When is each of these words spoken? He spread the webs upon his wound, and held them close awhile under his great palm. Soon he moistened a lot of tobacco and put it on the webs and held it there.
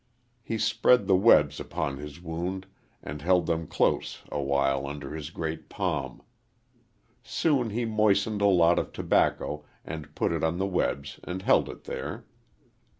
He 0.41 0.57
spread 0.57 1.05
the 1.05 1.15
webs 1.15 1.59
upon 1.59 1.97
his 1.97 2.19
wound, 2.19 2.65
and 3.03 3.21
held 3.21 3.45
them 3.45 3.67
close 3.67 4.23
awhile 4.31 4.87
under 4.87 5.13
his 5.13 5.29
great 5.29 5.69
palm. 5.69 6.23
Soon 7.21 7.69
he 7.69 7.85
moistened 7.85 8.41
a 8.41 8.47
lot 8.47 8.79
of 8.79 8.91
tobacco 8.91 9.63
and 9.85 10.15
put 10.15 10.31
it 10.31 10.43
on 10.43 10.57
the 10.57 10.65
webs 10.65 11.19
and 11.23 11.43
held 11.43 11.69
it 11.69 11.83
there. 11.83 12.25